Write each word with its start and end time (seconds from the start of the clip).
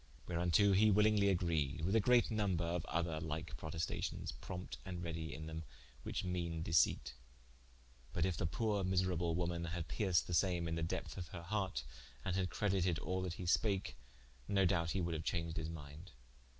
Whereunto 0.27 0.71
hee 0.73 0.89
willingly 0.89 1.29
agreed, 1.29 1.81
with 1.81 1.95
a 1.95 1.99
great 1.99 2.31
nomber 2.31 2.63
of 2.63 2.83
other 2.85 3.19
like 3.21 3.55
protestations, 3.55 4.31
prompte 4.31 4.77
and 4.83 5.03
redy 5.03 5.31
in 5.31 5.45
them 5.45 5.63
which 6.01 6.23
meane 6.23 6.63
deceipt. 6.63 7.13
But 8.11 8.25
in 8.25 8.33
the 8.35 8.47
poore 8.47 8.83
miserable 8.83 9.35
woman 9.35 9.65
had 9.65 9.87
perced 9.87 10.25
the 10.25 10.33
same 10.33 10.67
in 10.67 10.73
the 10.73 10.81
depth 10.81 11.17
of 11.19 11.27
her 11.27 11.43
harte, 11.43 11.83
and 12.25 12.35
had 12.35 12.49
credited 12.49 12.97
all 12.97 13.21
that 13.21 13.33
he 13.33 13.45
spake, 13.45 13.95
no 14.47 14.65
doubte 14.65 14.89
he 14.89 15.01
woulde 15.01 15.17
haue 15.17 15.21
chaunged 15.23 15.57
his 15.57 15.69
minde. 15.69 16.13